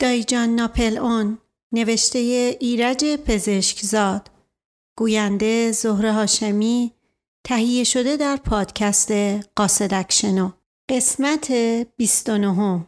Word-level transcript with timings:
دایجان 0.00 0.48
ناپل 0.48 0.98
اون 0.98 1.38
نوشته 1.72 2.18
ایرج 2.60 3.04
پزشکزاد. 3.04 4.30
گوینده 4.98 5.72
زهره 5.72 6.12
هاشمی 6.12 6.92
تهیه 7.46 7.84
شده 7.84 8.16
در 8.16 8.36
پادکست 8.36 9.12
قاصدکشنو 9.56 10.50
قسمت 10.90 11.52
29 11.96 12.86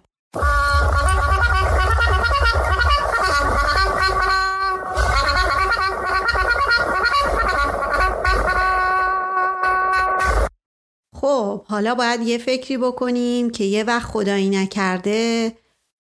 خب 11.15 11.65
حالا 11.65 11.95
باید 11.95 12.21
یه 12.21 12.39
فکری 12.39 12.77
بکنیم 12.79 13.51
که 13.51 13.65
یه 13.65 13.85
وقت 13.85 14.07
خدایی 14.07 14.51
نکرده 14.51 15.53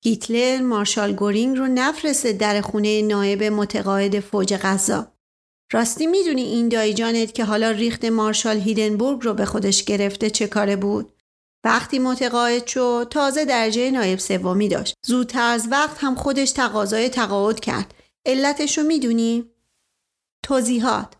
هیتلر 0.04 0.60
مارشال 0.60 1.12
گورینگ 1.12 1.58
رو 1.58 1.66
نفرسته 1.66 2.32
در 2.32 2.60
خونه 2.60 3.02
نایب 3.02 3.42
متقاعد 3.42 4.20
فوج 4.20 4.54
غذا 4.54 5.12
راستی 5.72 6.06
می‌دونی 6.06 6.42
این 6.42 6.68
دایی 6.68 6.94
جانت 6.94 7.34
که 7.34 7.44
حالا 7.44 7.70
ریخت 7.70 8.04
مارشال 8.04 8.56
هیدنبورگ 8.56 9.22
رو 9.22 9.34
به 9.34 9.44
خودش 9.44 9.84
گرفته 9.84 10.30
چه 10.30 10.46
کاره 10.46 10.76
بود؟ 10.76 11.12
وقتی 11.64 11.98
متقاعد 11.98 12.66
شد 12.66 13.06
تازه 13.10 13.44
درجه 13.44 13.90
نایب 13.90 14.18
سومی 14.18 14.68
داشت. 14.68 14.94
زودتر 15.06 15.52
از 15.52 15.68
وقت 15.70 15.96
هم 16.00 16.14
خودش 16.14 16.50
تقاضای 16.50 17.08
تقاعد 17.08 17.60
کرد. 17.60 17.94
علتش 18.26 18.78
رو 18.78 18.84
می‌دونی؟ 18.84 19.44
توضیحات 20.42 21.14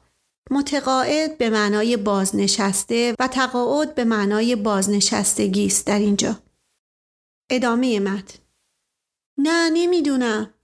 متقاعد 0.51 1.38
به 1.38 1.51
معنای 1.51 1.97
بازنشسته 1.97 3.15
و 3.19 3.29
تقاعد 3.29 3.95
به 3.95 4.05
معنای 4.05 4.57
بازنشستگی 4.57 5.66
است 5.66 5.87
در 5.87 5.99
اینجا. 5.99 6.38
ادامه 7.51 8.01
متن 8.01 8.40
نه 9.43 9.71
نمی‌دونم. 9.71 10.55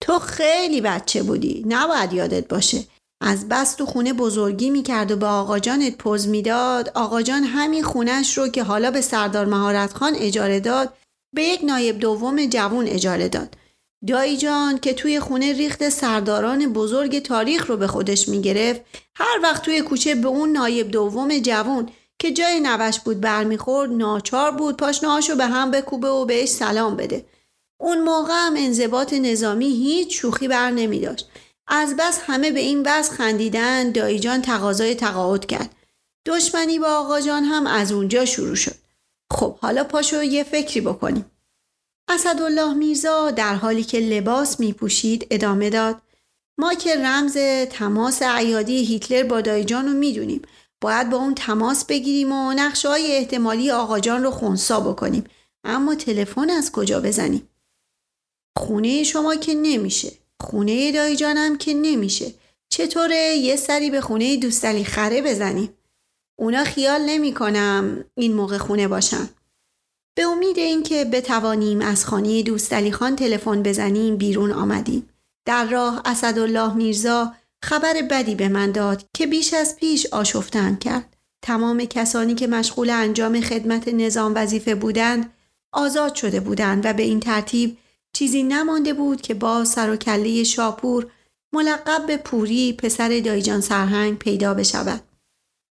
تو 0.00 0.18
خیلی 0.18 0.80
بچه 0.80 1.22
بودی. 1.22 1.64
نباید 1.68 2.12
یادت 2.12 2.48
باشه. 2.48 2.84
از 3.20 3.48
بس 3.48 3.74
تو 3.74 3.86
خونه 3.86 4.12
بزرگی 4.12 4.70
می‌کرد 4.70 5.10
و 5.10 5.16
به 5.16 5.26
آقا 5.26 5.58
جانت 5.58 5.96
پوز 5.96 6.28
می‌داد. 6.28 6.92
آقا 6.94 7.22
جان 7.22 7.44
همین 7.44 7.84
خونش 7.84 8.38
رو 8.38 8.48
که 8.48 8.62
حالا 8.62 8.90
به 8.90 9.00
سردار 9.00 9.46
مهارت 9.46 9.92
خان 9.92 10.14
اجاره 10.14 10.60
داد 10.60 10.94
به 11.34 11.42
یک 11.42 11.60
نایب 11.64 11.98
دوم 11.98 12.46
جوون 12.46 12.86
اجاره 12.88 13.28
داد. 13.28 13.54
دایی 14.06 14.36
جان 14.36 14.78
که 14.78 14.92
توی 14.94 15.20
خونه 15.20 15.52
ریخت 15.52 15.88
سرداران 15.88 16.72
بزرگ 16.72 17.18
تاریخ 17.18 17.66
رو 17.66 17.76
به 17.76 17.86
خودش 17.86 18.28
می‌گرفت 18.28 18.80
هر 19.16 19.40
وقت 19.42 19.62
توی 19.62 19.80
کوچه 19.80 20.14
به 20.14 20.28
اون 20.28 20.52
نایب 20.52 20.90
دوم 20.90 21.38
جوون 21.38 21.88
که 22.18 22.32
جای 22.32 22.60
نوش 22.60 23.00
بود 23.00 23.20
برمیخورد 23.20 23.90
ناچار 23.90 24.50
بود 24.50 24.76
پاشنهاشو 24.76 25.36
به 25.36 25.46
هم 25.46 25.70
بکوبه 25.70 26.08
و 26.08 26.24
بهش 26.24 26.48
سلام 26.48 26.96
بده. 26.96 27.24
اون 27.82 28.00
موقع 28.00 28.34
هم 28.34 28.54
انضباط 28.56 29.12
نظامی 29.12 29.66
هیچ 29.66 30.20
شوخی 30.20 30.48
بر 30.48 30.70
نمی 30.70 31.00
داشت. 31.00 31.28
از 31.68 31.96
بس 31.98 32.20
همه 32.26 32.50
به 32.50 32.60
این 32.60 32.82
وضع 32.86 33.12
خندیدن 33.12 33.92
دایی 33.92 34.18
جان 34.18 34.42
تقاضای 34.42 34.94
تقاعد 34.94 35.46
کرد. 35.46 35.74
دشمنی 36.26 36.78
با 36.78 36.86
آقا 36.86 37.20
جان 37.20 37.44
هم 37.44 37.66
از 37.66 37.92
اونجا 37.92 38.24
شروع 38.24 38.54
شد. 38.54 38.74
خب 39.30 39.58
حالا 39.58 39.84
پاشو 39.84 40.22
یه 40.22 40.44
فکری 40.44 40.80
بکنیم. 40.80 41.24
اسدالله 42.08 42.74
میرزا 42.74 43.30
در 43.30 43.54
حالی 43.54 43.84
که 43.84 44.00
لباس 44.00 44.60
می 44.60 44.72
پوشید 44.72 45.26
ادامه 45.30 45.70
داد 45.70 46.02
ما 46.58 46.74
که 46.74 46.96
رمز 46.96 47.38
تماس 47.70 48.22
عیادی 48.22 48.84
هیتلر 48.84 49.22
با 49.22 49.40
دایجان 49.40 49.86
رو 49.86 49.92
می‌دونیم 49.92 50.42
باید 50.80 51.10
با 51.10 51.16
اون 51.16 51.34
تماس 51.34 51.84
بگیریم 51.84 52.32
و 52.32 52.52
نقشه 52.52 52.88
های 52.88 53.16
احتمالی 53.16 53.70
آقا 53.70 54.00
جان 54.00 54.22
رو 54.22 54.30
خونسا 54.30 54.80
بکنیم 54.80 55.24
اما 55.64 55.94
تلفن 55.94 56.50
از 56.50 56.72
کجا 56.72 57.00
بزنیم 57.00 57.48
خونه 58.58 59.02
شما 59.04 59.34
که 59.34 59.54
نمیشه. 59.54 60.12
خونه 60.40 60.92
دایی 60.92 61.16
جانم 61.16 61.58
که 61.58 61.74
نمیشه. 61.74 62.34
چطوره 62.68 63.36
یه 63.36 63.56
سری 63.56 63.90
به 63.90 64.00
خونه 64.00 64.36
دوستلی 64.36 64.84
خره 64.84 65.22
بزنیم؟ 65.22 65.74
اونا 66.38 66.64
خیال 66.64 67.00
نمی‌کنم 67.06 68.04
این 68.14 68.34
موقع 68.34 68.58
خونه 68.58 68.88
باشن. 68.88 69.28
به 70.16 70.26
امید 70.26 70.58
اینکه 70.58 71.04
بتوانیم 71.04 71.80
از 71.80 72.04
خانه 72.04 72.42
دوستلی 72.42 72.92
خان 72.92 73.16
تلفن 73.16 73.62
بزنیم 73.62 74.16
بیرون 74.16 74.52
آمدیم. 74.52 75.08
در 75.46 75.64
راه 75.64 76.02
اسدالله 76.04 76.74
میرزا 76.74 77.32
خبر 77.64 78.02
بدی 78.10 78.34
به 78.34 78.48
من 78.48 78.72
داد 78.72 79.04
که 79.14 79.26
بیش 79.26 79.54
از 79.54 79.76
پیش 79.76 80.06
آشفتن 80.06 80.76
کرد. 80.76 81.16
تمام 81.42 81.84
کسانی 81.84 82.34
که 82.34 82.46
مشغول 82.46 82.90
انجام 82.90 83.40
خدمت 83.40 83.88
نظام 83.88 84.32
وظیفه 84.34 84.74
بودند 84.74 85.32
آزاد 85.72 86.14
شده 86.14 86.40
بودند 86.40 86.86
و 86.86 86.92
به 86.92 87.02
این 87.02 87.20
ترتیب 87.20 87.76
چیزی 88.16 88.42
نمانده 88.42 88.92
بود 88.92 89.20
که 89.20 89.34
با 89.34 89.64
سر 89.64 89.90
و 89.90 89.96
کله 89.96 90.44
شاپور 90.44 91.10
ملقب 91.54 92.06
به 92.06 92.16
پوری 92.16 92.72
پسر 92.72 93.08
دایجان 93.24 93.60
سرهنگ 93.60 94.18
پیدا 94.18 94.54
بشود. 94.54 95.02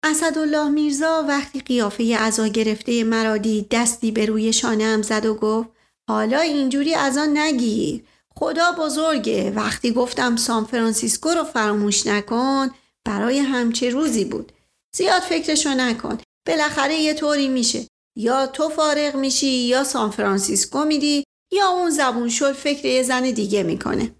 اسدالله 0.04 0.68
میرزا 0.68 1.24
وقتی 1.28 1.60
قیافه 1.60 2.04
ازا 2.04 2.46
گرفته 2.46 3.04
مرادی 3.04 3.66
دستی 3.70 4.10
به 4.10 4.26
روی 4.26 4.52
شانه 4.52 5.02
زد 5.02 5.26
و 5.26 5.34
گفت 5.34 5.68
حالا 6.08 6.40
اینجوری 6.40 6.94
عزا 6.94 7.38
نگیر. 7.38 8.04
خدا 8.34 8.72
بزرگه. 8.72 9.52
وقتی 9.56 9.92
گفتم 9.92 10.36
سان 10.36 10.64
فرانسیسکو 10.64 11.28
رو 11.28 11.44
فراموش 11.44 12.06
نکن 12.06 12.70
برای 13.04 13.38
همچه 13.38 13.90
روزی 13.90 14.24
بود. 14.24 14.52
زیاد 14.96 15.22
فکرشو 15.22 15.70
نکن. 15.70 16.18
بالاخره 16.46 16.94
یه 16.94 17.14
طوری 17.14 17.48
میشه. 17.48 17.86
یا 18.16 18.46
تو 18.46 18.68
فارغ 18.68 19.16
میشی 19.16 19.46
یا 19.46 19.84
سان 19.84 20.10
فرانسیسکو 20.10 20.84
میری 20.84 21.24
یا 21.56 21.68
اون 21.68 21.90
زبون 21.90 22.28
شد 22.28 22.52
فکر 22.52 22.84
یه 22.84 23.02
زن 23.02 23.30
دیگه 23.30 23.62
می‌کنه. 23.62 24.14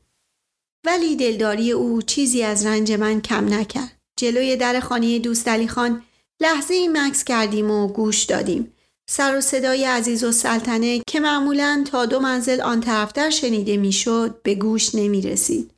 ولی 0.86 1.16
دلداری 1.16 1.72
او 1.72 2.02
چیزی 2.02 2.42
از 2.42 2.66
رنج 2.66 2.92
من 2.92 3.20
کم 3.20 3.54
نکرد. 3.54 3.98
جلوی 4.19 4.56
در 4.56 4.80
خانه 4.80 5.19
دوست 5.19 5.48
علی 5.48 5.69
خان 5.69 6.02
لحظه 6.41 6.74
ای 6.74 6.88
مکث 6.88 7.24
کردیم 7.24 7.70
و 7.70 7.88
گوش 7.88 8.22
دادیم. 8.22 8.72
سر 9.10 9.36
و 9.36 9.41
صدای 9.41 9.84
عزیز 9.84 10.24
و 10.24 10.32
سلطنه 10.32 11.00
که 11.06 11.20
معمولا 11.20 11.84
تا 11.91 12.06
دو 12.06 12.20
منزل 12.20 12.60
آن 12.60 12.80
طرفتر 12.80 13.30
شنیده 13.30 13.76
می‌شد 13.76 14.41
به 14.42 14.54
گوش 14.54 14.94
نمی 14.94 15.20
رسید. 15.22 15.70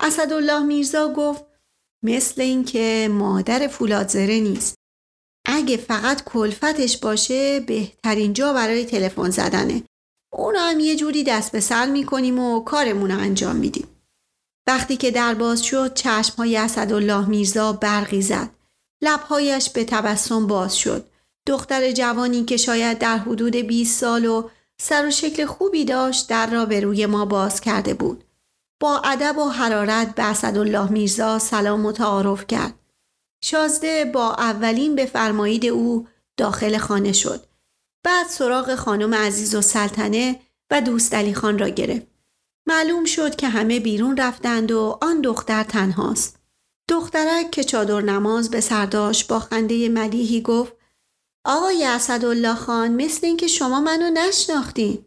اسدالله 0.00 0.62
میرزا 0.62 1.12
گفت 1.12 1.44
مثل 2.04 2.40
اینکه 2.40 3.08
مادر 3.10 3.68
فولادزره 3.68 4.40
نیست. 4.40 4.74
اگه 5.46 5.76
فقط 5.76 6.24
کلفتش 6.24 6.96
باشه 6.96 7.60
بهترین 7.60 8.32
جا 8.32 8.52
برای 8.52 8.84
تلفن 8.84 9.30
زدنه. 9.30 9.82
اون 10.32 10.56
هم 10.56 10.80
یه 10.80 10.96
جوری 10.96 11.24
دست 11.24 11.52
به 11.52 11.60
سر 11.60 11.86
می‌کنیم 11.86 12.38
و 12.38 12.60
کارمون 12.60 13.10
رو 13.10 13.18
انجام 13.18 13.56
میدیم. 13.56 13.88
وقتی 14.66 14.96
که 14.96 15.10
در 15.10 15.34
باز 15.34 15.62
شد 15.62 15.94
چشم 15.94 16.34
های 16.36 16.56
اسدالله 16.56 17.28
میرزا 17.28 17.72
برقی 17.72 18.22
زد. 18.22 18.50
لبهایش 19.02 19.70
به 19.70 19.84
تبسم 19.84 20.46
باز 20.46 20.76
شد. 20.76 21.06
دختر 21.46 21.92
جوانی 21.92 22.44
که 22.44 22.56
شاید 22.56 22.98
در 22.98 23.18
حدود 23.18 23.56
20 23.56 24.00
سال 24.00 24.26
و 24.26 24.48
سر 24.80 25.06
و 25.06 25.10
شکل 25.10 25.46
خوبی 25.46 25.84
داشت 25.84 26.28
در 26.28 26.46
را 26.50 26.64
به 26.64 26.80
روی 26.80 27.06
ما 27.06 27.24
باز 27.24 27.60
کرده 27.60 27.94
بود. 27.94 28.24
با 28.80 28.98
ادب 28.98 29.38
و 29.38 29.48
حرارت 29.48 30.14
به 30.14 30.22
اسدالله 30.22 30.92
میرزا 30.92 31.38
سلام 31.38 31.86
و 31.86 31.92
تعارف 31.92 32.46
کرد. 32.46 32.74
شازده 33.44 34.04
با 34.04 34.34
اولین 34.34 34.94
بفرمایید 34.94 35.66
او 35.66 36.08
داخل 36.36 36.78
خانه 36.78 37.12
شد. 37.12 37.46
بعد 38.04 38.26
سراغ 38.26 38.74
خانم 38.74 39.14
عزیز 39.14 39.54
و 39.54 39.60
سلطنه 39.60 40.40
و 40.70 40.80
دوست 40.80 41.14
علی 41.14 41.34
خان 41.34 41.58
را 41.58 41.68
گرفت. 41.68 42.06
معلوم 42.66 43.04
شد 43.04 43.36
که 43.36 43.48
همه 43.48 43.80
بیرون 43.80 44.16
رفتند 44.16 44.72
و 44.72 44.98
آن 45.02 45.20
دختر 45.20 45.62
تنهاست. 45.62 46.38
دخترک 46.88 47.50
که 47.50 47.64
چادر 47.64 48.00
نماز 48.00 48.50
به 48.50 48.60
سرداش 48.60 49.24
با 49.24 49.38
خنده 49.38 49.88
ملیحی 49.88 50.42
گفت 50.42 50.72
آقای 51.44 51.84
اسدالله 51.84 52.54
خان 52.54 52.94
مثل 52.94 53.26
اینکه 53.26 53.46
شما 53.46 53.80
منو 53.80 54.10
نشناختین. 54.10 55.04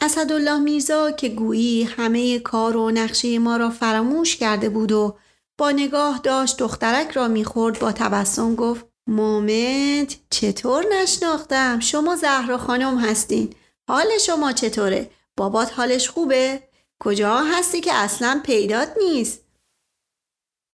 اسدالله 0.00 0.58
میرزا 0.58 1.10
که 1.10 1.28
گویی 1.28 1.82
همه 1.82 2.38
کار 2.38 2.76
و 2.76 2.90
نقشه 2.90 3.38
ما 3.38 3.56
را 3.56 3.70
فراموش 3.70 4.36
کرده 4.36 4.68
بود 4.68 4.92
و 4.92 5.18
با 5.58 5.70
نگاه 5.70 6.20
داشت 6.22 6.58
دخترک 6.58 7.10
را 7.10 7.28
می‌خورد 7.28 7.78
با 7.78 7.92
تبسم 7.92 8.54
گفت 8.54 8.86
مومد 9.06 10.14
چطور 10.30 10.84
نشناختم؟ 10.92 11.80
شما 11.80 12.16
زهرا 12.16 12.58
خانم 12.58 12.98
هستین. 12.98 13.54
حال 13.88 14.18
شما 14.18 14.52
چطوره؟ 14.52 15.10
بابات 15.36 15.72
حالش 15.72 16.08
خوبه؟ 16.08 16.62
کجا 17.00 17.38
هستی 17.38 17.80
که 17.80 17.94
اصلا 17.94 18.40
پیدات 18.44 18.88
نیست؟ 18.98 19.40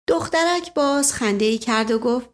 دخترک 0.08 0.74
باز 0.74 1.12
خنده 1.12 1.44
ای 1.44 1.58
کرد 1.58 1.90
و 1.90 1.98
گفت 1.98 2.26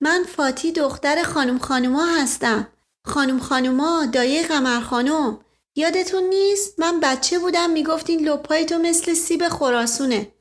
من 0.00 0.24
فاتی 0.36 0.72
دختر 0.72 1.22
خانم 1.22 1.58
خانوما 1.58 2.06
هستم. 2.06 2.68
خانم 3.06 3.38
خانوما 3.38 4.06
دایه 4.06 4.46
قمر 4.46 4.80
خانم. 4.80 5.40
یادتون 5.76 6.22
نیست؟ 6.22 6.80
من 6.80 7.00
بچه 7.00 7.38
بودم 7.38 7.70
می‌گفتین 7.70 8.28
لپای 8.28 8.64
تو 8.64 8.78
مثل 8.78 9.14
سیب 9.14 9.48
خراسونه. 9.48 10.32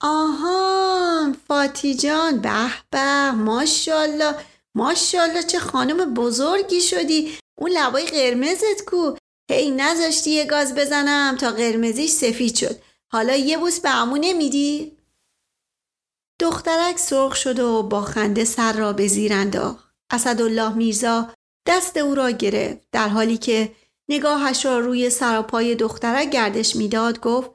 آها 0.00 1.32
فاتی 1.48 1.94
جان 1.94 2.40
به 2.40 2.70
به 2.90 3.30
ماشاءالله 3.30 4.34
ماشاءالله 4.74 5.42
چه 5.42 5.58
خانم 5.58 6.14
بزرگی 6.14 6.80
شدی 6.80 7.38
اون 7.58 7.70
لبای 7.70 8.06
قرمزت 8.06 8.84
کو 8.86 9.16
هی 9.50 9.70
نذاشتی 9.70 10.30
یه 10.30 10.44
گاز 10.44 10.74
بزنم 10.74 11.36
تا 11.36 11.50
قرمزیش 11.50 12.10
سفید 12.10 12.54
شد 12.54 12.82
حالا 13.12 13.36
یه 13.36 13.58
بوس 13.58 13.80
به 13.80 13.90
امو 13.90 14.16
نمیدی؟ 14.16 14.98
دخترک 16.40 16.98
سرخ 16.98 17.34
شد 17.34 17.58
و 17.58 17.82
با 17.82 18.02
خنده 18.02 18.44
سر 18.44 18.72
را 18.72 18.92
به 18.92 19.06
زیر 19.06 19.32
انداخت. 19.32 19.94
اسدالله 20.10 20.74
میرزا 20.74 21.32
دست 21.66 21.96
او 21.96 22.14
را 22.14 22.30
گرفت 22.30 22.88
در 22.92 23.08
حالی 23.08 23.38
که 23.38 23.74
نگاهش 24.08 24.64
را 24.64 24.78
روی 24.78 25.10
سراپای 25.10 25.74
دخترک 25.74 26.30
گردش 26.30 26.76
می‌داد 26.76 27.20
گفت 27.20 27.50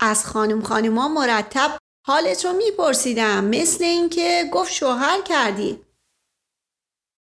از 0.00 0.26
خانم 0.26 0.62
خانما 0.62 1.08
مرتب 1.08 1.78
حالت 2.06 2.44
رو 2.44 2.52
میپرسیدم 2.52 3.44
مثل 3.44 3.84
اینکه 3.84 4.50
گفت 4.52 4.72
شوهر 4.72 5.22
کردی. 5.22 5.80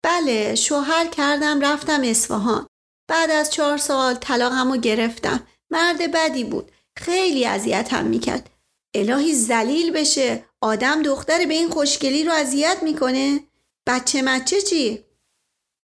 بله 0.04 0.56
شوهر 0.56 1.08
کردم 1.08 1.62
رفتم 1.62 2.02
اصفهان. 2.04 2.68
بعد 3.10 3.32
از 3.32 3.50
چهار 3.50 3.78
سال 3.78 4.16
طلاقم 4.16 4.72
رو 4.72 4.78
گرفتم. 4.78 5.48
مرد 5.72 6.12
بدی 6.12 6.44
بود. 6.44 6.72
خیلی 6.98 7.46
اذیتم 7.46 8.06
می‌کرد. 8.06 8.50
الهی 8.94 9.34
زلیل 9.34 9.92
بشه. 9.92 10.46
آدم 10.62 11.02
دختر 11.02 11.46
به 11.46 11.54
این 11.54 11.70
خوشگلی 11.70 12.24
رو 12.24 12.34
اذیت 12.34 12.78
می‌کنه. 12.84 13.40
بچه 13.88 14.22
مچه 14.22 14.62
چی؟ 14.62 15.06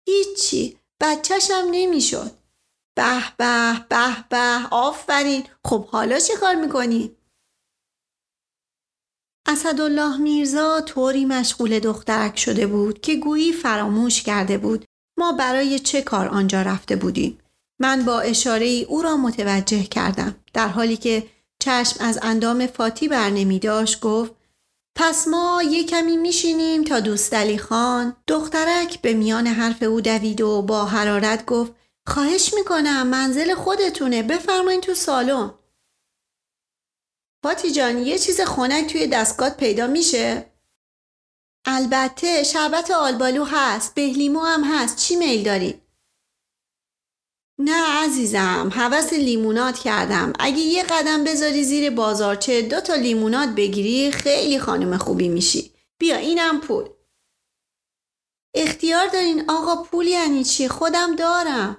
هیچی. 0.09 0.77
بچهشم 1.01 1.67
نمی‌شد. 1.71 2.31
به 2.95 3.23
به 3.37 3.85
به 3.89 4.25
به 4.29 4.67
آفرین. 4.71 5.47
خب 5.65 5.85
حالا 5.85 6.19
چه 6.19 6.35
کار 6.35 6.55
می‌کنی؟ 6.55 7.15
اسدالله 9.45 10.17
میرزا 10.17 10.81
طوری 10.81 11.25
مشغول 11.25 11.79
دخترک 11.79 12.39
شده 12.39 12.67
بود 12.67 13.01
که 13.01 13.15
گویی 13.15 13.53
فراموش 13.53 14.23
کرده 14.23 14.57
بود 14.57 14.85
ما 15.17 15.31
برای 15.31 15.79
چه 15.79 16.01
کار 16.01 16.27
آنجا 16.27 16.61
رفته 16.61 16.95
بودیم. 16.95 17.39
من 17.79 18.05
با 18.05 18.19
اشاره 18.19 18.65
ای 18.65 18.83
او 18.83 19.01
را 19.01 19.17
متوجه 19.17 19.83
کردم 19.83 20.35
در 20.53 20.67
حالی 20.67 20.97
که 20.97 21.23
چشم 21.59 22.03
از 22.05 22.19
اندام 22.21 22.67
فاتی 22.67 23.07
بر 23.07 23.29
نمی 23.29 23.59
داشت 23.59 23.99
گفت 23.99 24.31
پس 24.95 25.27
ما 25.27 25.63
یه 25.69 25.83
کمی 25.83 26.17
میشینیم 26.17 26.83
تا 26.83 26.99
دوست 26.99 27.33
علی 27.33 27.57
خان. 27.57 28.15
دخترک 28.27 29.01
به 29.01 29.13
میان 29.13 29.47
حرف 29.47 29.83
او 29.83 30.01
دوید 30.01 30.41
و 30.41 30.61
با 30.61 30.85
حرارت 30.85 31.45
گفت 31.45 31.71
خواهش 32.07 32.53
می‌کنم 32.53 33.07
منزل 33.07 33.53
خودتونه 33.53 34.23
بفرمایین 34.23 34.81
تو 34.81 34.93
سالن. 34.93 35.51
فاتی 37.43 37.71
جان 37.71 37.97
یه 37.97 38.19
چیز 38.19 38.41
خنک 38.41 38.91
توی 38.91 39.07
دستگاه 39.07 39.49
پیدا 39.49 39.87
میشه؟ 39.87 40.53
البته 41.65 42.43
شربت 42.43 42.91
آلبالو 42.91 43.43
هست 43.43 43.95
بهلیمو 43.95 44.39
هم 44.39 44.63
هست. 44.63 44.97
چی 44.97 45.15
میل 45.15 45.43
داری؟ 45.43 45.81
نه 47.59 48.03
عزیزم 48.03 48.71
حوس 48.75 49.13
لیمونات 49.13 49.79
کردم. 49.79 50.33
اگه 50.39 50.57
یه 50.57 50.83
قدم 50.83 51.23
بذاری 51.23 51.63
زیر 51.63 51.89
بازارچه 51.89 52.61
دو 52.61 52.81
تا 52.81 52.95
لیمونات 52.95 53.49
بگیری 53.49 54.11
خیلی 54.11 54.59
خانم 54.59 54.97
خوبی 54.97 55.29
میشی. 55.29 55.73
بیا 55.97 56.17
اینم 56.17 56.59
پول. 56.59 56.89
اختیار 58.55 59.07
دارین. 59.07 59.49
آقا 59.49 59.83
پول 59.83 60.07
یعنی 60.07 60.43
چی؟ 60.43 60.67
خودم 60.67 61.15
دارم. 61.15 61.77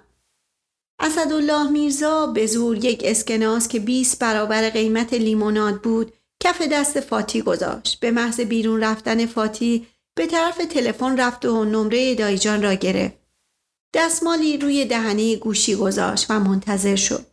اسدالله 0.99 1.71
میرزا 1.71 2.27
به 2.27 2.47
زور 2.47 2.85
یک 2.85 3.03
اسکناس 3.05 3.69
که 3.69 3.81
20 3.81 4.19
برابر 4.19 4.71
قیمت 4.71 5.15
لیموناد 5.15 5.83
بود 5.83 6.13
کف 6.43 6.63
دست 6.63 7.01
فاتی 7.01 7.43
گذاشت 7.43 8.01
به 8.01 8.11
محض 8.11 8.41
بیرون 8.41 8.85
رفتن 8.85 9.27
فاتی 9.27 9.87
به 10.17 10.27
طرف 10.27 10.57
تلفن 10.57 11.17
رفت 11.17 11.45
و 11.45 11.65
نمره 11.65 12.15
دایجان 12.15 12.63
را 12.63 12.75
گرفت 12.75 13.19
دستمالی 13.95 14.59
روی 14.59 14.85
دهنه 14.85 15.37
گوشی 15.37 15.77
گذاشت 15.77 16.31
و 16.31 16.41
منتظر 16.41 16.97
شد 16.97 17.27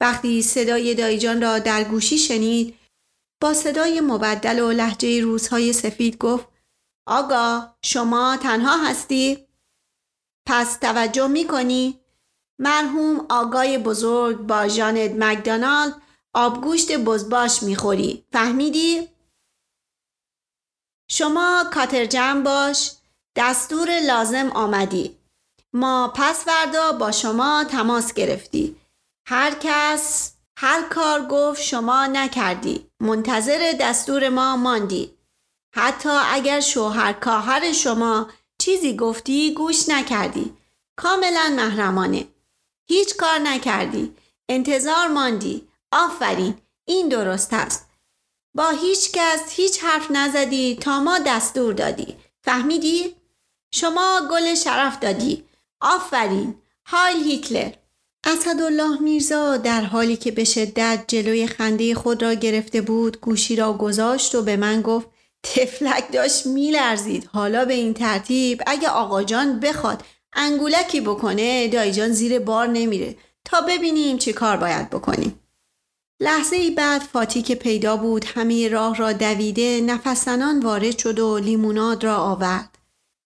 وقتی 0.00 0.42
صدای 0.42 0.94
دایجان 0.94 1.42
را 1.42 1.58
در 1.58 1.84
گوشی 1.84 2.18
شنید 2.18 2.78
با 3.42 3.54
صدای 3.54 4.00
مبدل 4.00 4.58
و 4.58 4.72
لحجه 4.72 5.20
روزهای 5.20 5.72
سفید 5.72 6.18
گفت 6.18 6.46
آقا 7.06 7.74
شما 7.82 8.36
تنها 8.42 8.86
هستی؟ 8.86 9.46
پس 10.48 10.76
توجه 10.76 11.26
می 11.26 11.46
کنی؟ 11.46 12.01
مرحوم 12.58 13.26
آقای 13.30 13.78
بزرگ 13.78 14.36
با 14.38 14.68
جانت 14.68 15.10
مکدانالد 15.10 16.02
آبگوشت 16.34 16.96
بزباش 16.96 17.62
می‌خوری. 17.62 18.24
فهمیدی؟ 18.32 19.08
شما 21.08 21.64
کاترجم 21.74 22.42
باش. 22.42 22.92
دستور 23.36 24.00
لازم 24.00 24.50
آمدی. 24.54 25.18
ما 25.72 26.12
پس 26.16 26.44
فردا 26.44 26.92
با 26.92 27.12
شما 27.12 27.64
تماس 27.64 28.14
گرفتی. 28.14 28.76
هر 29.26 29.54
کس 29.60 30.32
هر 30.56 30.82
کار 30.82 31.26
گفت 31.26 31.62
شما 31.62 32.06
نکردی. 32.06 32.86
منتظر 33.00 33.74
دستور 33.80 34.28
ما 34.28 34.56
ماندی. 34.56 35.18
حتی 35.74 36.08
اگر 36.08 36.60
شوهر 36.60 37.12
کاهر 37.12 37.72
شما 37.72 38.30
چیزی 38.58 38.96
گفتی 38.96 39.54
گوش 39.54 39.88
نکردی. 39.88 40.56
کاملا 40.96 41.52
محرمانه. 41.56 42.31
هیچ 42.92 43.16
کار 43.16 43.38
نکردی. 43.38 44.14
انتظار 44.48 45.08
ماندی. 45.08 45.68
آفرین. 45.92 46.54
این 46.84 47.08
درست 47.08 47.52
است. 47.52 47.86
با 48.54 48.70
هیچ 48.70 49.12
کس 49.12 49.40
هیچ 49.50 49.84
حرف 49.84 50.10
نزدی 50.10 50.76
تا 50.80 51.00
ما 51.00 51.18
دستور 51.18 51.74
دادی. 51.74 52.16
فهمیدی؟ 52.44 53.14
شما 53.74 54.20
گل 54.30 54.54
شرف 54.54 54.98
دادی. 55.00 55.44
آفرین. 55.80 56.54
هایل 56.86 57.24
هیتلر. 57.24 57.72
اسدالله 58.24 59.00
میرزا 59.00 59.56
در 59.56 59.80
حالی 59.80 60.16
که 60.16 60.30
به 60.30 60.44
شدت 60.44 61.04
جلوی 61.08 61.46
خنده 61.46 61.94
خود 61.94 62.22
را 62.22 62.34
گرفته 62.34 62.80
بود 62.80 63.20
گوشی 63.20 63.56
را 63.56 63.72
گذاشت 63.72 64.34
و 64.34 64.42
به 64.42 64.56
من 64.56 64.82
گفت 64.82 65.08
تفلک 65.42 66.12
داشت 66.12 66.46
میلرزید. 66.46 67.28
حالا 67.32 67.64
به 67.64 67.74
این 67.74 67.94
ترتیب 67.94 68.62
اگه 68.66 68.88
آقا 68.88 69.22
جان 69.22 69.60
بخواد 69.60 70.04
انگولکی 70.32 71.00
بکنه 71.00 71.68
دایجان 71.68 72.12
زیر 72.12 72.38
بار 72.38 72.66
نمیره 72.66 73.16
تا 73.44 73.60
ببینیم 73.60 74.18
چی 74.18 74.32
کار 74.32 74.56
باید 74.56 74.90
بکنیم. 74.90 75.40
لحظه 76.20 76.56
ای 76.56 76.70
بعد 76.70 77.02
فاتی 77.02 77.42
که 77.42 77.54
پیدا 77.54 77.96
بود 77.96 78.24
همه 78.24 78.68
راه 78.68 78.96
را 78.96 79.12
دویده 79.12 79.80
نفسنان 79.80 80.60
وارد 80.60 80.98
شد 80.98 81.18
و 81.18 81.38
لیموناد 81.38 82.04
را 82.04 82.16
آورد. 82.16 82.78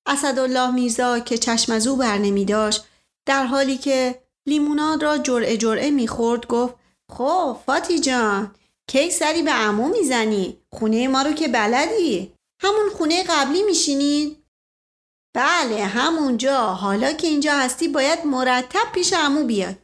اسدالله 0.06 0.70
میرزا 0.70 1.18
که 1.18 1.38
چشم 1.38 1.72
از 1.72 1.86
او 1.86 2.02
داشت 2.48 2.84
در 3.26 3.46
حالی 3.46 3.76
که 3.76 4.22
لیموناد 4.46 5.02
را 5.02 5.18
جرعه 5.18 5.56
جرعه 5.56 5.90
می‌خورد 5.90 6.46
گفت 6.46 6.74
خب 7.12 7.56
فاتی 7.66 8.00
جان 8.00 8.54
کی 8.88 9.10
سری 9.10 9.42
به 9.42 9.50
عمو 9.50 9.88
می‌زنی 9.88 10.56
خونه 10.72 11.08
ما 11.08 11.22
رو 11.22 11.32
که 11.32 11.48
بلدی 11.48 12.32
همون 12.62 12.90
خونه 12.96 13.22
قبلی 13.28 13.62
میشینید 13.62 14.36
بله 15.36 15.84
همونجا. 15.84 16.66
حالا 16.66 17.12
که 17.12 17.26
اینجا 17.26 17.52
هستی 17.52 17.88
باید 17.88 18.26
مرتب 18.26 18.92
پیش 18.92 19.12
عمو 19.12 19.44
بیاد 19.44 19.76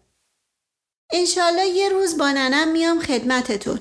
انشالله 1.12 1.66
یه 1.66 1.88
روز 1.88 2.18
با 2.18 2.30
ننم 2.30 2.68
میام 2.68 3.00
خدمتتون. 3.00 3.80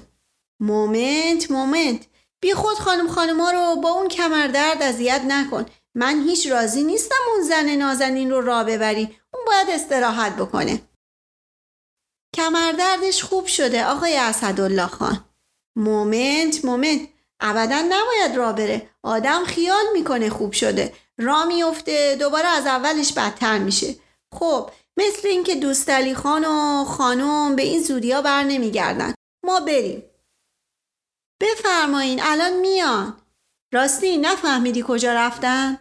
moment 0.59 1.51
moment. 1.51 2.05
بی 2.41 2.53
خود 2.53 2.77
خانم 2.77 3.07
خانما 3.07 3.51
رو 3.51 3.75
با 3.81 3.89
اون 3.89 4.07
کمردرد 4.07 4.83
اذیت 4.83 5.21
نکن. 5.27 5.65
من 5.95 6.23
هیچ 6.23 6.47
راضی 6.47 6.83
نیستم 6.83 7.15
اون 7.33 7.43
زن 7.43 7.69
نازنین 7.69 8.31
رو 8.31 8.41
را 8.41 8.63
ببری. 8.63 9.17
اون 9.33 9.45
باید 9.45 9.69
استراحت 9.69 10.35
بکنه. 10.35 10.81
کمردردش 12.35 13.23
خوب 13.23 13.45
شده 13.45 13.85
آقای 13.85 14.17
اسدالله 14.17 14.87
خان. 14.87 15.25
مومنت 15.75 16.65
مومنت. 16.65 17.01
ابدا 17.39 17.81
نباید 17.89 18.35
را 18.35 18.53
بره. 18.53 18.89
آدم 19.03 19.43
خیال 19.45 19.85
می‌کنه 19.93 20.29
خوب 20.29 20.51
شده. 20.51 20.93
را 21.21 21.45
میفته 21.45 22.15
دوباره 22.19 22.47
از 22.47 22.65
اولش 22.65 23.13
بدتر 23.13 23.57
میشه. 23.57 23.95
خب 24.35 24.69
مثل 24.97 25.27
اینکه 25.27 25.55
دوست 25.55 25.89
علی 25.89 26.15
خان 26.15 26.45
و 26.45 26.85
خانم 26.85 27.55
به 27.55 27.61
این 27.61 27.83
زودیا 27.83 28.21
بر 28.21 28.43
نمیگردن. 28.43 29.13
ما 29.45 29.59
بریم. 29.59 30.03
بفرمایین 31.41 32.19
الان 32.23 32.59
میان. 32.59 33.17
راستی 33.73 34.17
نفهمیدی 34.17 34.83
کجا 34.87 35.13
رفتن؟ 35.13 35.77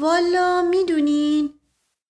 والا 0.00 0.62
می‌دونین؟ 0.62 1.54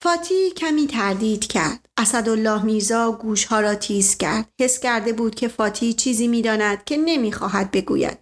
فاتی 0.02 0.50
کمی 0.50 0.86
تردید 0.86 1.46
کرد. 1.46 1.88
اسدالله 1.96 2.62
میرزا 2.64 3.12
گوشها 3.12 3.60
را 3.60 3.74
تیز 3.74 4.16
کرد. 4.16 4.48
حس 4.60 4.80
کرده 4.80 5.12
بود 5.12 5.34
که 5.34 5.48
فاتی 5.48 5.92
چیزی 5.92 6.28
می‌داند 6.28 6.84
که 6.84 6.96
نمی‌خواهد 6.96 7.70
بگوید. 7.70 8.18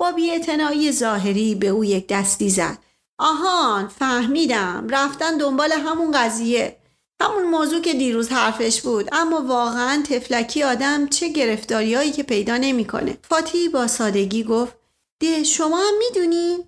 با 0.00 0.12
بیاعتنایی 0.12 0.92
ظاهری 0.92 1.54
به 1.54 1.68
او 1.68 1.84
یک 1.84 2.08
دستی 2.08 2.50
زد. 2.50 2.78
آهان 3.18 3.88
فهمیدم. 3.88 4.86
رفتن 4.90 5.38
دنبال 5.38 5.72
همون 5.72 6.12
قضیه. 6.12 6.76
همون 7.22 7.42
موضوع 7.42 7.80
که 7.80 7.94
دیروز 7.94 8.28
حرفش 8.28 8.80
بود. 8.80 9.08
اما 9.12 9.42
واقعا 9.42 10.02
تفلکی 10.02 10.62
آدم 10.62 11.06
چه 11.06 11.28
گرفتاریایی 11.28 12.12
که 12.12 12.22
پیدا 12.22 12.56
نمی‌کنه. 12.56 13.18
فاتی 13.22 13.68
با 13.68 13.86
سادگی 13.86 14.44
گفت 14.44 14.76
ده 15.20 15.44
شما 15.44 15.78
هم 15.78 15.94
می‌دونی؟ 15.98 16.58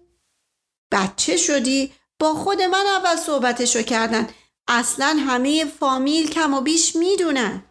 بچه 0.92 1.36
شدی؟ 1.36 1.92
با 2.20 2.34
خود 2.34 2.62
من 2.62 2.86
اول 2.86 3.16
صحبتشو 3.16 3.82
کردن. 3.82 4.28
اصلا 4.68 5.16
همه 5.26 5.64
فامیل 5.64 6.30
کم 6.30 6.54
و 6.54 6.60
بیش 6.60 6.96
می‌دونن. 6.96 7.62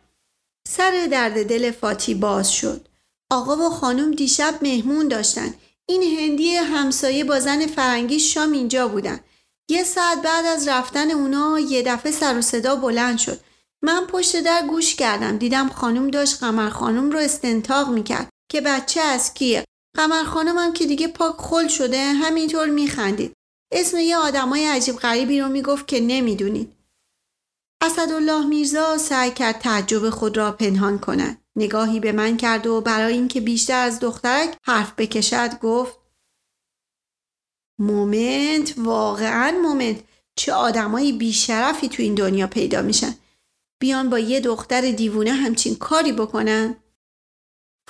سر 0.67 1.07
درد 1.11 1.49
دل 1.49 1.71
فاتی 1.71 2.13
باز 2.13 2.51
شد. 2.51 2.87
آقا 3.31 3.55
و 3.55 3.69
خانم 3.69 4.11
دیشب 4.11 4.59
مهمون 4.61 5.07
داشتن. 5.07 5.53
این 5.89 6.19
هندی 6.19 6.55
همسایه 6.55 7.23
با 7.23 7.39
زن 7.39 7.67
فرنگی 7.67 8.19
شام 8.19 8.51
اینجا 8.51 8.87
بودن. 8.87 9.19
یه 9.69 9.83
ساعت 9.83 10.21
بعد 10.21 10.45
از 10.45 10.67
رفتن 10.67 11.11
اونا 11.11 11.59
یه 11.59 11.83
دفعه 11.83 12.11
سر 12.11 12.37
و 12.37 12.41
صدا 12.41 12.75
بلند 12.75 13.17
شد. 13.17 13.39
من 13.83 14.05
پشت 14.05 14.41
در 14.41 14.67
گوش 14.67 14.95
کردم. 14.95 15.37
دیدم 15.37 15.69
خانم 15.69 16.09
داشت 16.09 16.39
قمر 16.39 16.69
خانم 16.69 17.11
رو 17.11 17.19
استنتاق 17.19 17.89
می‌کرد. 17.89 18.29
که 18.51 18.61
بچه 18.61 19.01
از 19.01 19.33
کیه؟ 19.33 19.65
قمر 19.97 20.23
خانم 20.23 20.57
هم 20.57 20.73
که 20.73 20.85
دیگه 20.85 21.07
پاک 21.07 21.35
خل 21.37 21.67
شده 21.67 21.97
همینطور 21.97 22.67
میخندید. 22.67 23.33
اسم 23.71 23.97
یه 23.97 24.17
آدمای 24.17 24.65
عجیب 24.65 24.95
غریبی 24.95 25.41
رو 25.41 25.49
می‌گفت 25.49 25.87
که 25.87 25.99
نمی‌دونید. 25.99 26.76
اسدالله 27.81 28.45
میرزا 28.45 28.97
سعی 28.97 29.31
کرد 29.31 29.59
تعجب 29.59 30.09
خود 30.09 30.37
را 30.37 30.51
پنهان 30.51 30.99
کند. 30.99 31.41
نگاهی 31.55 31.99
به 31.99 32.11
من 32.11 32.37
کرد 32.37 32.67
و 32.67 32.81
برای 32.81 33.13
اینکه 33.13 33.41
بیشتر 33.41 33.85
از 33.85 33.99
دخترک 33.99 34.57
حرف 34.63 34.93
بکشد 34.97 35.59
گفت 35.59 35.99
مومنت 37.79 38.73
واقعا 38.77 39.51
مومنت. 39.61 40.03
چه 40.35 40.53
آدمایی 40.53 41.13
بیشرفی 41.13 41.89
تو 41.89 42.03
این 42.03 42.15
دنیا 42.15 42.47
پیدا 42.47 42.81
میشن. 42.81 43.15
بیان 43.79 44.09
با 44.09 44.19
یه 44.19 44.39
دختر 44.39 44.91
دیوونه 44.91 45.31
همچین 45.31 45.75
کاری 45.75 46.11
بکنن. 46.11 46.75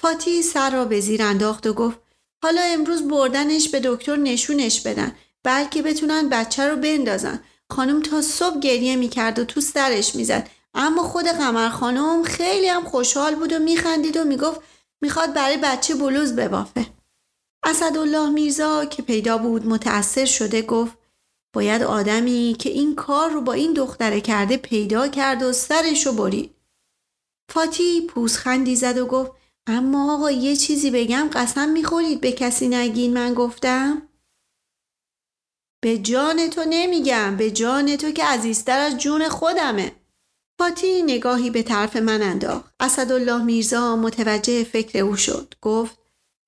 فاتی 0.01 0.41
سر 0.41 0.69
را 0.69 0.85
به 0.85 0.99
زیر 0.99 1.23
انداخت 1.23 1.67
و 1.67 1.73
گفت 1.73 1.99
حالا 2.43 2.61
امروز 2.61 3.07
بردنش 3.07 3.69
به 3.69 3.81
دکتر 3.83 4.15
نشونش 4.15 4.81
بدن. 4.81 5.15
بلکه 5.43 5.81
بتونن 5.81 6.29
بچه 6.29 6.67
رو 6.67 6.75
بندازن. 6.75 7.43
خانم 7.71 8.01
تا 8.01 8.21
صبح 8.21 8.59
گریه 8.59 8.95
می‌کرد 8.95 9.39
و 9.39 9.45
تو 9.45 9.61
سرش 9.61 10.15
می‌زد. 10.15 10.49
اما 10.73 11.03
خود 11.03 11.25
قمر 11.25 11.69
خانم 11.69 12.23
خیلی 12.23 12.67
هم 12.67 12.83
خوشحال 12.83 13.35
بود 13.35 13.53
و 13.53 13.59
میخندید 13.59 14.17
و 14.17 14.23
می‌گفت 14.23 14.61
می‌خواد 15.01 15.33
برای 15.33 15.57
بچه 15.57 15.95
بلوز 15.95 16.35
ببافه. 16.35 16.85
اسدالله 17.63 18.29
میرزا 18.29 18.85
که 18.85 19.01
پیدا 19.01 19.37
بود 19.37 19.67
متأثر 19.67 20.25
شده 20.25 20.61
گفت 20.61 20.97
باید 21.53 21.83
آدمی 21.83 22.55
که 22.59 22.69
این 22.69 22.95
کار 22.95 23.29
رو 23.29 23.41
با 23.41 23.53
این 23.53 23.73
دختره 23.73 24.21
کرده 24.21 24.57
پیدا 24.57 25.07
کرد 25.07 25.43
و 25.43 25.53
سرش 25.53 26.07
رو 26.07 26.13
برید. 26.13 26.55
فاتی 27.49 28.01
پوزخندی 28.01 28.75
زد 28.75 28.97
و 28.97 29.05
گفت 29.05 29.31
اما 29.67 30.13
آقا 30.13 30.31
یه 30.31 30.55
چیزی 30.55 30.91
بگم 30.91 31.29
قسم 31.33 31.69
می‌خورید 31.69 32.21
به 32.21 32.31
کسی 32.31 32.67
نگین 32.67 33.13
من 33.13 33.33
گفتم؟ 33.33 34.01
به 35.87 35.97
جان 35.97 36.49
تو 36.49 36.63
نمیگم 36.69 37.37
به 37.37 37.51
جان 37.51 37.95
تو 37.95 38.11
که 38.11 38.23
عزیزتر 38.23 38.79
از 38.79 38.97
جون 38.97 39.29
خودمه. 39.29 39.91
فاتی 40.59 41.01
نگاهی 41.01 41.49
به 41.49 41.63
طرف 41.63 41.95
من 41.95 42.21
انداخت. 42.21 42.73
اسدالله 42.79 43.43
میرزا 43.43 43.95
متوجه 43.95 44.63
فکر 44.63 44.99
او 45.03 45.17
شد. 45.17 45.53
گفت 45.61 45.97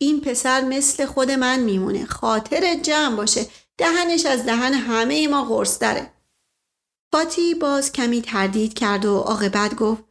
این 0.02 0.22
پسر 0.22 0.62
مثل 0.62 1.06
خود 1.06 1.32
من 1.32 1.60
میمونه. 1.60 2.06
خاطر 2.06 2.76
جمع 2.76 3.16
باشه. 3.16 3.46
دهنش 3.78 4.26
از 4.26 4.46
دهن 4.46 4.74
همه 4.74 5.28
ما 5.28 5.44
قرص 5.44 5.80
فاتی 7.14 7.54
باز 7.54 7.92
کمی 7.92 8.22
تردید 8.22 8.74
کرد 8.74 9.06
و 9.06 9.18
عاقبت 9.18 9.76
گفت 9.76 10.04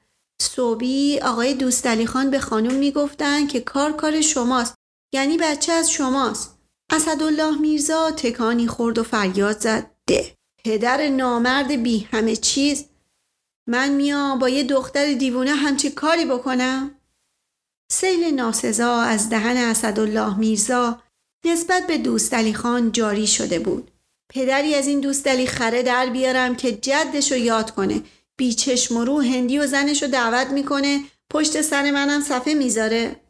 صوبی 0.42 1.20
آقای 1.20 1.54
دوستالی 1.54 2.06
خان 2.06 2.30
به 2.30 2.38
خانم 2.38 2.74
می‌گفتن 2.74 3.46
که 3.46 3.60
کار 3.60 3.92
کار 3.92 4.20
شماست. 4.20 4.74
یعنی 5.14 5.36
بچه 5.36 5.72
از 5.72 5.90
شماست. 5.90 6.57
اسدالله 6.90 7.58
میرزا 7.58 8.10
تکانی 8.10 8.66
خورد 8.66 8.98
و 8.98 9.02
فریاد 9.02 9.60
زد. 9.60 9.90
ده 10.06 10.36
پدر 10.64 11.08
نامرد 11.08 11.82
بی 11.82 12.08
همه 12.12 12.36
چیز. 12.36 12.84
من 13.66 13.88
میام 13.88 14.38
با 14.38 14.48
یه 14.48 14.64
دختر 14.64 15.12
دیوونه 15.12 15.54
همچی 15.54 15.90
کاری 15.90 16.24
بکنم؟ 16.24 16.94
سیل 17.92 18.34
ناسزا 18.34 19.00
از 19.00 19.30
دهن 19.30 19.56
اسدالله 19.56 20.38
میرزا 20.38 21.02
نسبت 21.44 21.86
به 21.86 21.98
دوست 21.98 22.52
خان 22.52 22.92
جاری 22.92 23.26
شده 23.26 23.58
بود. 23.58 23.90
پدری 24.30 24.74
از 24.74 24.86
این 24.86 25.00
دوست 25.00 25.44
خره 25.44 25.82
در 25.82 26.06
بیارم 26.06 26.56
که 26.56 26.72
جدش 26.72 27.32
رو 27.32 27.38
یاد 27.38 27.70
کنه. 27.70 28.02
بیچشم 28.36 28.96
و 28.96 29.04
رو 29.04 29.20
هندی 29.20 29.58
و 29.58 29.66
زنش 29.66 30.02
رو 30.02 30.08
دعوت 30.08 30.46
می‌کنه. 30.46 31.04
پشت 31.30 31.62
سر 31.62 31.90
منم 31.90 32.20
صفحه 32.20 32.54
می‌ذاره. 32.54 33.20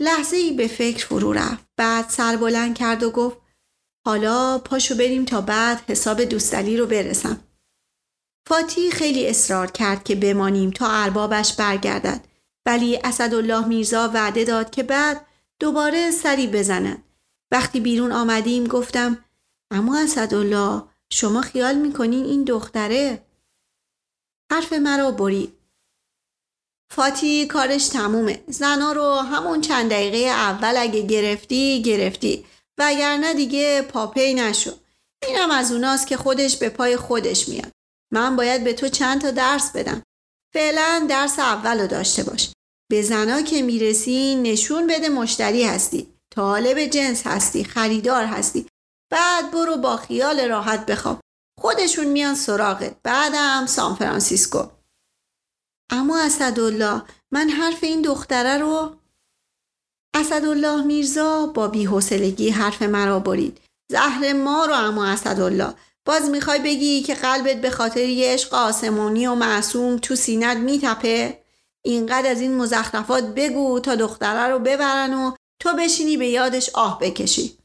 لحظه 0.00 0.36
ای 0.36 0.52
به 0.52 0.68
فکر 0.68 1.06
فرو 1.06 1.32
رفت 1.32 1.67
بعد 1.78 2.08
سر 2.08 2.36
بلند 2.36 2.74
کرد 2.74 3.02
و 3.02 3.10
گفت 3.10 3.36
حالا 4.06 4.58
پاشو 4.58 4.94
بریم 4.94 5.24
تا 5.24 5.40
بعد 5.40 5.90
حساب 5.90 6.22
دوستلی 6.24 6.76
رو 6.76 6.86
برسم. 6.86 7.40
فاتی 8.48 8.90
خیلی 8.90 9.28
اصرار 9.28 9.70
کرد 9.70 10.04
که 10.04 10.14
بمانیم 10.14 10.70
تا 10.70 10.86
اربابش 10.90 11.54
برگردد. 11.54 12.24
ولی 12.66 12.98
اسدالله 13.04 13.68
میرزا 13.68 14.10
وعده 14.14 14.44
داد 14.44 14.70
که 14.70 14.82
بعد 14.82 15.26
دوباره 15.60 16.10
سری 16.10 16.46
بزند 16.46 17.02
وقتی 17.52 17.80
بیرون 17.80 18.12
آمدیم 18.12 18.66
گفتم 18.66 19.24
اما 19.70 19.98
اسدالله 19.98 20.82
شما 21.10 21.40
خیال 21.40 21.74
می‌کنین 21.74 22.24
این 22.24 22.44
دختره؟ 22.44 23.26
حرف 24.52 24.72
مرا 24.72 25.10
برید. 25.10 25.57
فاتی 26.90 27.46
کارش 27.46 27.88
تمومه. 27.88 28.44
زنا 28.48 28.92
رو 28.92 29.14
همون 29.14 29.60
چند 29.60 29.90
دقیقه 29.90 30.18
اول 30.18 30.74
اگه 30.78 31.02
گرفتی 31.02 31.82
گرفتی. 31.82 32.46
وگرنه 32.78 33.34
دیگه 33.34 33.82
پاپی 33.82 34.34
نشو. 34.34 34.72
اینم 35.28 35.50
از 35.50 35.72
اوناست 35.72 36.06
که 36.06 36.16
خودش 36.16 36.56
به 36.56 36.68
پای 36.68 36.96
خودش 36.96 37.48
میاد. 37.48 37.70
من 38.12 38.36
باید 38.36 38.64
به 38.64 38.72
تو 38.72 38.88
چند 38.88 39.20
تا 39.20 39.30
درس 39.30 39.72
بدم. 39.72 40.02
فعلا 40.54 41.06
درس 41.08 41.38
اول 41.38 41.80
رو 41.80 41.86
داشته 41.86 42.22
باش. 42.22 42.50
به 42.90 43.02
زنا 43.02 43.42
که 43.42 43.62
می‌رسی 43.62 44.34
نشون 44.34 44.86
بده 44.86 45.08
مشتری 45.08 45.64
هستی. 45.64 46.14
طالب 46.34 46.84
جنس 46.86 47.26
هستی 47.26 47.64
خریدار 47.64 48.24
هستی. 48.24 48.66
بعد 49.10 49.50
برو 49.50 49.76
با 49.76 49.96
خیال 49.96 50.40
راحت 50.40 50.86
بخواب. 50.86 51.20
خودشون 51.60 52.06
میان 52.06 52.34
سراغت. 52.34 52.96
بعدم 53.02 53.66
سان 53.66 53.94
فرانسیسکو. 53.94 54.77
عمو 55.90 56.20
اسدالله 56.20 57.02
من 57.30 57.48
حرف 57.48 57.84
این 57.84 58.02
دختره 58.02 58.58
رو 58.58 58.96
اسدالله 60.14 60.82
میرزا 60.82 61.46
با 61.46 61.68
بی‌حوصلگی 61.68 62.50
حرف 62.50 62.82
مرا 62.82 63.20
برید. 63.20 63.60
زهر 63.92 64.32
مار 64.32 64.66
و 64.66 64.74
عمو 64.74 65.06
اسدالله. 65.06 65.74
باز 66.04 66.30
می‌خوای 66.30 66.58
بگی 66.58 67.02
که 67.02 67.14
قلبت 67.14 67.60
به 67.60 67.70
خاطر 67.70 68.04
یه 68.04 68.32
عشق 68.32 68.54
آسمانی 68.54 69.26
و 69.26 69.34
معصوم 69.34 69.96
تو 69.96 70.16
سینت 70.16 70.56
میتپه؟ 70.56 71.42
اینقدر 71.84 72.30
از 72.30 72.40
این 72.40 72.56
مزخرفات 72.56 73.24
بگو 73.24 73.80
تا 73.80 73.94
دختره 73.94 74.52
رو 74.52 74.58
ببرن 74.58 75.14
و 75.14 75.34
تو 75.60 75.72
بشینی 75.72 76.16
به 76.16 76.26
یادش 76.26 76.70
آه 76.74 76.98
بکشی. 76.98 77.58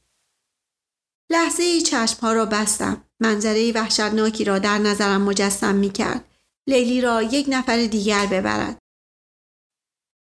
لحظه 1.31 1.63
ای 1.63 1.81
چشمها 1.81 2.33
را 2.33 2.45
بستم. 2.45 3.03
منظره 3.19 3.71
وحشتناکی 3.71 4.43
را 4.43 4.59
در 4.59 4.77
نظرم 4.77 5.21
مجسم 5.21 5.75
می 5.75 5.89
کرد 5.89 6.32
لیلی 6.67 7.01
را 7.01 7.21
یک 7.21 7.45
نفر 7.49 7.85
دیگر 7.85 8.25
ببرد. 8.25 8.77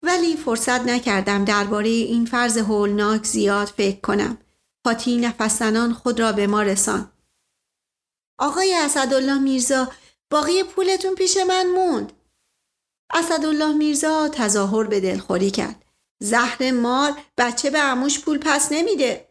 ولی 0.02 0.36
فرصت 0.36 0.80
نکردم 0.80 1.44
درباره 1.44 1.88
این 1.88 2.24
فرض 2.24 2.58
هولناک 2.58 3.24
زیاد 3.24 3.66
فکر 3.66 4.00
کنم. 4.00 4.38
پاتی 4.84 5.16
نفسنان 5.16 5.92
خود 5.92 6.20
را 6.20 6.32
به 6.32 6.46
ما 6.46 6.62
رسان. 6.62 7.12
آقای 8.38 8.74
اسدالله 8.74 9.38
میرزا 9.38 9.92
باقی 10.30 10.64
پولتون 10.64 11.14
پیش 11.14 11.36
من 11.36 11.66
موند. 11.66 12.12
اسدالله 13.14 13.72
میرزا 13.72 14.28
تظاهر 14.28 14.84
به 14.84 15.00
دلخوری 15.00 15.50
کرد. 15.50 15.84
زهر 16.22 16.70
مار 16.70 17.20
بچه 17.38 17.70
به 17.70 17.78
عموش 17.78 18.20
پول 18.20 18.38
پس 18.38 18.72
نمیده. 18.72 19.28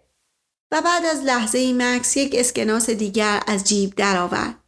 و 0.72 0.82
بعد 0.82 1.06
از 1.06 1.24
لحظه 1.24 1.58
ای 1.58 1.74
مکس 1.74 2.18
یک 2.18 2.36
اسکناس 2.38 2.90
دیگر 2.90 3.44
از 3.48 3.64
جیب 3.64 3.96
درآورد. 3.96 4.64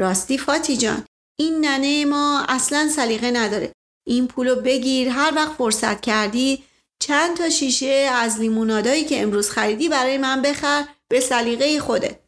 راستی 0.00 0.38
فاتی 0.38 0.76
جان 0.76 1.04
این 1.36 1.64
ننه 1.64 2.04
ما 2.04 2.44
اصلا 2.48 2.88
سلیقه 2.88 3.30
نداره. 3.30 3.72
این 4.06 4.28
پولو 4.28 4.56
بگیر 4.56 5.08
هر 5.08 5.32
وقت 5.36 5.52
فرصت 5.52 6.00
کردی 6.00 6.64
چند 7.00 7.36
تا 7.36 7.50
شیشه 7.50 8.10
از 8.12 8.40
لیمونادایی 8.40 9.04
که 9.04 9.22
امروز 9.22 9.50
خریدی 9.50 9.88
برای 9.88 10.18
من 10.18 10.42
بخر 10.42 10.88
به 11.08 11.20
سلیقه 11.20 11.80
خودت. 11.80 12.20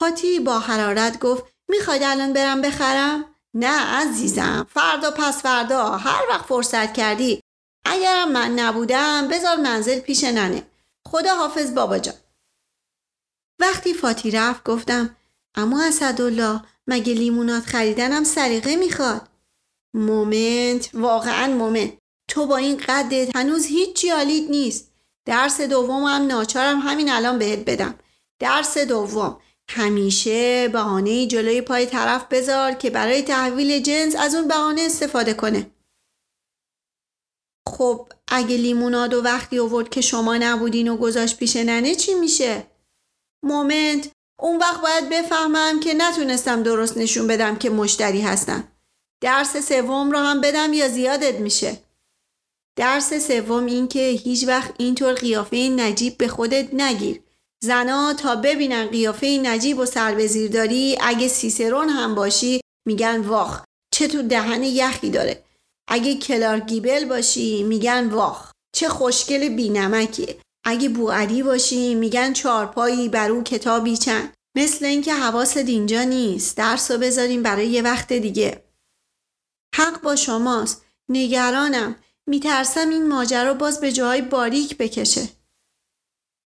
فاتی 0.00 0.40
با 0.40 0.58
حرارت 0.58 1.18
گفت 1.18 1.44
می‌خواد 1.68 2.02
الان 2.02 2.32
برم 2.32 2.62
بخرم؟ 2.62 3.34
نه 3.54 3.80
عزیزم 3.80 4.66
فردا 4.70 5.10
پس 5.10 5.42
فردا 5.42 5.90
هر 5.90 6.22
وقت 6.28 6.46
فرصت 6.46 6.94
کردی. 6.94 7.40
اگرم 7.86 8.32
من 8.32 8.58
نبودم 8.58 9.28
بذار 9.28 9.56
منزل 9.56 10.00
پیش 10.00 10.24
ننه. 10.24 10.66
خدا 11.06 11.34
حافظ 11.34 11.74
بابا 11.74 11.98
جان. 11.98 12.14
وقتی 13.60 13.94
فاتی 13.94 14.30
رفت 14.30 14.64
گفتم 14.64 15.16
عمو 15.54 15.84
اسدالله 15.84 16.62
مگه 16.86 17.14
لیموناد 17.14 17.62
خریدنم 17.66 18.24
سلیقه 18.24 18.76
می‌خواد؟ 18.76 19.28
moment 19.94 20.90
واقعا 20.94 21.54
moment 21.54 21.92
تو 22.28 22.46
با 22.46 22.56
این 22.56 22.76
قدت 22.76 23.36
هنوز 23.36 23.66
هیچ 23.66 24.00
حالیت 24.00 24.50
نیست. 24.50 24.92
درس 25.26 25.60
دومم 25.60 26.26
ناچارم 26.26 26.78
همین 26.78 27.10
الان 27.10 27.38
بهت 27.38 27.58
بدم. 27.58 27.98
درس 28.40 28.78
دوم. 28.78 29.40
همیشه 29.68 30.68
بهانه 30.68 31.26
جلوی 31.26 31.60
پای 31.60 31.86
طرف 31.86 32.26
بذار 32.30 32.72
که 32.72 32.90
برای 32.90 33.22
تحویل 33.22 33.82
جنس 33.82 34.16
از 34.16 34.34
اون 34.34 34.48
بهانه 34.48 34.82
استفاده 34.82 35.34
کنه. 35.34 35.70
خب 37.68 38.12
اگه 38.28 38.56
لیموناد 38.56 39.14
وقتی 39.14 39.58
آورد 39.58 39.88
که 39.88 40.00
شما 40.00 40.36
نبودین 40.36 40.88
و 40.88 40.96
گذاشت 40.96 41.36
پیش 41.36 41.56
ننه 41.56 41.94
چی 41.94 42.14
میشه؟ 42.14 42.66
مومنت 43.42 44.10
اون 44.38 44.58
وقت 44.58 44.80
باید 44.80 45.08
بفهمم 45.08 45.80
که 45.80 45.94
نتونستم 45.94 46.62
درست 46.62 46.96
نشون 46.96 47.26
بدم 47.26 47.56
که 47.56 47.70
مشتری 47.70 48.20
هستم. 48.20 48.68
درس 49.20 49.56
سوم 49.56 50.10
رو 50.10 50.18
هم 50.18 50.40
بدم 50.40 50.72
یا 50.72 50.88
زیادت 50.88 51.40
میشه. 51.40 51.78
درس 52.76 53.14
سوم 53.14 53.66
این 53.66 53.88
که 53.88 54.08
هیچ 54.08 54.48
وقت 54.48 54.74
اینطور 54.78 55.12
قیافه 55.12 55.56
نجیب 55.56 56.18
به 56.18 56.28
خودت 56.28 56.74
نگیر. 56.74 57.20
زنا 57.64 58.14
تا 58.14 58.36
ببینن 58.36 58.86
قیافه 58.86 59.40
نجیب 59.42 59.78
و 59.78 59.86
سربزیر 59.86 60.50
داری 60.50 60.98
اگه 61.00 61.28
سیسرون 61.28 61.88
هم 61.88 62.14
باشی 62.14 62.60
میگن 62.86 63.20
واخ 63.20 63.62
چه 63.94 64.08
تو 64.08 64.22
دهن 64.22 64.62
یخی 64.62 65.10
داره. 65.10 65.44
اگه 65.88 66.14
کلار 66.14 66.60
گیبل 66.60 67.04
باشی 67.04 67.62
میگن 67.62 68.08
واخ 68.08 68.50
چه 68.76 68.88
خوشگل 68.88 69.48
بینمکیه. 69.48 70.36
اگه 70.68 70.88
بوعلی 70.88 71.42
باشی 71.42 71.94
میگن 71.94 72.32
چارپایی 72.32 73.08
بر 73.08 73.30
او 73.30 73.42
کتابی 73.42 73.96
چند. 73.96 74.34
مثل 74.56 74.84
اینکه 74.84 75.14
حواست 75.14 75.56
اینجا 75.56 76.02
نیست. 76.02 76.56
درس 76.56 76.90
رو 76.90 76.98
بذاریم 76.98 77.42
برای 77.42 77.66
یه 77.66 77.82
وقت 77.82 78.12
دیگه. 78.12 78.64
حق 79.74 80.00
با 80.02 80.16
شماست. 80.16 80.84
نگرانم. 81.08 81.96
میترسم 82.26 82.88
این 82.88 83.08
ماجرا 83.08 83.54
باز 83.54 83.80
به 83.80 83.92
جای 83.92 84.22
باریک 84.22 84.76
بکشه. 84.76 85.28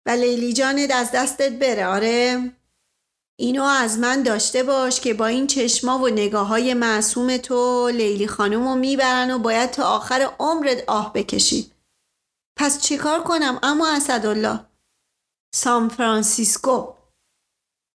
و 0.07 0.09
لیلی 0.09 0.53
جانت 0.53 0.91
از 0.91 1.11
دستت 1.11 1.51
بره 1.51 1.85
آره؟ 1.85 2.51
اینو 3.39 3.63
از 3.63 3.99
من 3.99 4.23
داشته 4.23 4.63
باش 4.63 4.99
که 4.99 5.13
با 5.13 5.25
این 5.25 5.47
چشما 5.47 5.99
و 5.99 6.07
نگاه 6.07 6.47
های 6.47 6.73
معصوم 6.73 7.37
تو 7.37 7.89
لیلی 7.89 8.27
خانم 8.27 8.67
رو 8.67 8.75
می‌برن 8.75 9.31
و 9.31 9.39
باید 9.39 9.71
تا 9.71 9.83
آخر 9.83 10.29
عمرت 10.39 10.83
آه 10.87 11.13
بکشی. 11.13 11.74
پس 12.57 12.81
چیکار 12.81 13.23
کنم 13.23 13.59
اما 13.63 13.95
اسدالله؟ 13.95 14.59
سان 15.55 15.89
فرانسیسکو 15.89 16.93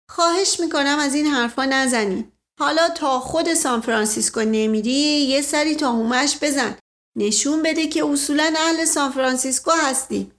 خواهش 0.09 0.59
می‌کنم 0.59 0.97
از 0.99 1.15
این 1.15 1.25
حرفا 1.25 1.65
نزنی. 1.65 2.31
حالا 2.59 2.89
تا 2.89 3.19
خود 3.19 3.53
سان 3.53 3.81
فرانسیسکو 3.81 4.39
نمیری 4.39 4.91
یه 4.91 5.41
سری 5.41 5.75
تا 5.75 5.91
حومش 5.91 6.37
بزن. 6.41 6.77
نشون 7.17 7.63
بده 7.63 7.87
که 7.87 8.05
اصولا 8.05 8.53
اهل 8.57 8.85
سان 8.85 9.11
فرانسیسکو 9.11 9.71
هستی. 9.71 10.31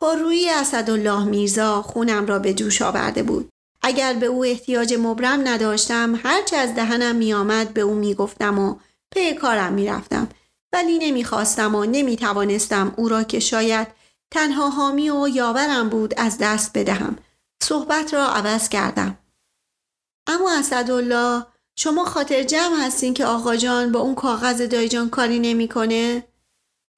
پررویی 0.00 0.50
اسدالله 0.50 1.24
میرزا 1.24 1.82
خونم 1.82 2.26
را 2.26 2.38
به 2.38 2.54
جوش 2.54 2.82
آورده 2.82 3.22
بود. 3.22 3.48
اگر 3.82 4.14
به 4.14 4.26
او 4.26 4.44
احتیاج 4.44 4.94
مبرم 4.94 5.48
نداشتم 5.48 6.20
هرچه 6.22 6.56
از 6.56 6.74
دهنم 6.74 7.16
میآمد 7.16 7.74
به 7.74 7.80
او 7.80 7.94
می‌گفتم 7.94 8.58
و 8.58 8.78
پی 9.14 9.34
کارم 9.34 9.72
می‌رفتم 9.72 10.28
ولی 10.72 10.98
نمی‌خواستم 10.98 11.74
و 11.74 11.84
نمی‌توانستم 11.84 12.94
او 12.96 13.08
را 13.08 13.22
که 13.22 13.40
شاید 13.40 13.88
تنها 14.30 14.68
حامی 14.68 15.10
و 15.10 15.28
یاورم 15.28 15.88
بود 15.88 16.14
از 16.16 16.38
دست 16.38 16.78
بدهم. 16.78 17.18
صحبت 17.62 18.14
را 18.14 18.26
عوض 18.26 18.68
کردم. 18.68 19.18
اما 20.26 20.58
اسدالله 20.58 21.46
شما 21.76 22.04
خاطر 22.04 22.42
جمع 22.42 22.86
هستین 22.86 23.14
که 23.14 23.24
آقا 23.24 23.56
جان 23.56 23.92
با 23.92 24.00
اون 24.00 24.14
کاغذ 24.14 24.62
دایجان 24.62 25.10
کاری 25.10 25.38
نمی‌کنه؟ 25.38 26.24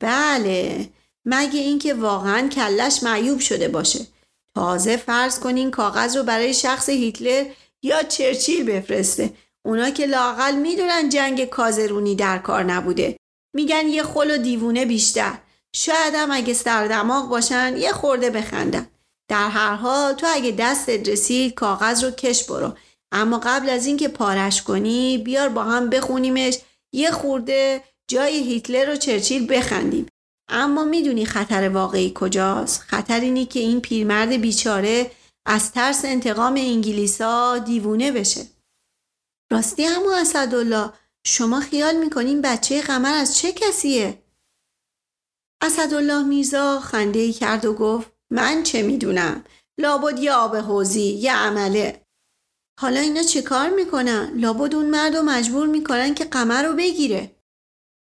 بله 0.01 0.91
مگه 1.25 1.61
اینکه 1.61 1.95
واقعا 1.95 2.49
کلش 2.49 3.03
معیوب 3.03 3.41
شده 3.41 3.69
باشه. 3.69 4.07
تازه 4.55 4.97
فرض 4.97 5.41
کنین 5.41 5.71
کاغذ 5.71 6.17
رو 6.17 6.23
برای 6.23 6.55
شخص 6.55 6.89
هیتلر 6.89 7.47
یا 7.83 8.03
چرچیل 8.03 8.65
بفرسته. 8.65 9.35
اونا 9.65 9.91
که 9.91 10.07
لاقل 10.07 10.55
می‌دونن 10.57 11.09
جنگ 11.09 11.45
کازرونی 11.45 12.15
در 12.15 12.39
کار 12.39 12.65
نبوده. 12.65 13.17
میگن 13.55 13.89
یه 13.89 14.03
خل 14.03 14.31
و 14.31 14.39
دیوونه 14.39 14.85
بیشتر. 14.87 15.39
شاید 15.77 16.15
هم 16.15 16.31
اگه 16.31 16.55
سردماغ 16.55 17.29
باشن 17.29 17.77
یه 17.77 17.93
خورده 17.93 18.31
بخندن. 18.31 18.87
در 19.31 19.49
هر 19.49 19.75
حال 19.75 20.13
تو 20.13 20.27
اگه 20.31 20.51
دستت 20.51 21.09
رسید 21.09 21.55
کاغذ 21.55 22.05
رو 22.05 22.11
کش 22.11 22.45
برو. 22.45 22.77
اما 23.13 23.41
قبل 23.45 23.69
از 23.69 23.87
اینکه 23.87 24.09
پارش 24.09 24.63
کنی 24.63 25.19
بیار 25.19 25.49
با 25.49 25.65
هم 25.65 25.91
بخونیمش. 25.91 26.59
یه 26.93 27.11
خورده 27.11 27.85
جای 28.11 28.39
هیتلر 28.39 28.93
و 28.93 28.97
چرچیل 28.97 29.47
بخندیم. 29.51 30.07
اما 30.49 30.85
می‌دونی 30.85 31.27
خطر 31.27 31.69
واقعی 31.69 32.13
کجاست؟ 32.15 32.81
خطر 32.81 33.21
اینی 33.21 33.47
که 33.47 33.61
این 33.61 33.81
پیرمرد 33.81 34.33
بیچاره 34.33 35.11
از 35.47 35.73
ترس 35.73 36.05
انتقام 36.05 36.55
انگلیسا 36.55 37.59
دیوونه 37.59 38.13
بشه. 38.13 38.47
راستی 39.53 39.87
اما 39.87 40.17
اسدالله 40.17 40.91
شما 41.27 41.61
خیال 41.61 41.97
می‌کنین 41.97 42.43
بچه 42.43 42.83
قمر 42.83 43.13
از 43.13 43.37
چه 43.37 43.53
کسیه؟ 43.53 44.23
اسدالله 45.63 46.23
میرزا 46.23 46.81
خنده 46.81 47.19
ای 47.19 47.33
کرد 47.33 47.65
و 47.65 47.75
گفت 47.75 48.11
من 48.33 48.63
چه 48.63 48.83
می‌دونم؟ 48.83 49.45
لابد 49.81 50.19
یه 50.19 50.33
آب 50.33 50.57
حوضی 50.57 51.03
یه 51.03 51.37
عمله. 51.37 52.07
حالا 52.81 53.01
اینا 53.01 53.23
چه 53.23 53.43
کار 53.43 53.71
می‌کنن؟ 53.71 54.33
لابد 54.37 54.75
اون 54.75 54.91
مرد 54.91 55.17
رو 55.17 55.23
مجبور 55.23 55.67
می‌کنن 55.67 56.15
که 56.15 56.25
قمر 56.25 56.63
رو 56.63 56.73
بگیره. 56.73 57.37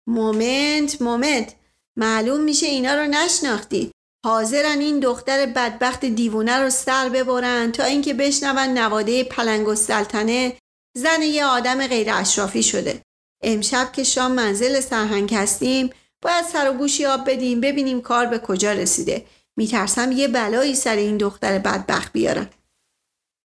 moment 0.07 1.01
moment 1.01 1.55
معلوم 1.97 2.41
میشه 2.41 2.65
اینا 2.65 2.95
رو 2.95 3.07
نشناختی 3.07 3.91
حاضرن 4.25 4.79
این 4.79 4.99
دختر 4.99 5.45
بدبخت 5.45 6.05
دیوونه 6.05 6.59
رو 6.59 6.69
سر 6.69 7.09
ببرن 7.09 7.71
تا 7.71 7.83
اینکه 7.83 8.13
بشنون 8.13 8.77
نواده 8.77 9.23
پلنگ 9.23 9.67
السلطنه 9.67 10.57
زن 10.97 11.21
یه 11.21 11.45
آدم 11.45 11.87
غیر 11.87 12.07
اشرافی 12.13 12.63
شده 12.63 13.01
امشب 13.41 13.91
که 13.93 14.03
شام 14.03 14.31
منزل 14.31 14.79
سرهنگ 14.79 15.33
هستیم 15.33 15.89
باید 16.21 16.45
سر 16.45 16.69
و 16.69 16.73
گوشی 16.73 17.05
آب 17.05 17.29
بدیم 17.29 17.61
ببینیم 17.61 18.01
کار 18.01 18.25
به 18.25 18.39
کجا 18.39 18.73
رسیده. 18.73 19.25
میترسم 19.57 20.11
یه 20.11 20.27
بلایی 20.27 20.75
سر 20.75 20.95
این 20.95 21.17
دختر 21.17 21.59
بدبخت 21.59 22.13
بیارن 22.13 22.49